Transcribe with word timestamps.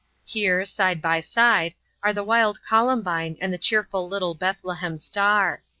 Here, 0.25 0.65
side 0.65 0.99
by 0.99 1.19
side, 1.19 1.75
are 2.01 2.11
the 2.11 2.23
wild 2.23 2.59
Columbine 2.67 3.37
and 3.39 3.53
the 3.53 3.59
cheerful 3.59 4.07
little 4.09 4.33
Bethlehem 4.33 4.97
Star. 4.97 5.61